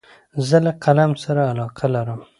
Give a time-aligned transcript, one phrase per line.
[0.47, 2.19] زه له قلم سره علاقه لرم.